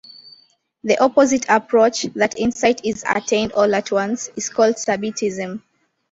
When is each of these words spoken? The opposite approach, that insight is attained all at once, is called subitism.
The 0.83 0.97
opposite 0.97 1.45
approach, 1.47 2.07
that 2.15 2.35
insight 2.35 2.81
is 2.83 3.05
attained 3.07 3.51
all 3.51 3.75
at 3.75 3.91
once, 3.91 4.29
is 4.35 4.49
called 4.49 4.77
subitism. 4.77 5.61